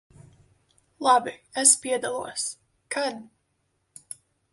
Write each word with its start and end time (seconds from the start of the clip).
Labi, 1.07 1.33
es 1.63 1.73
piedalos. 1.83 2.47
Kad? 2.97 3.21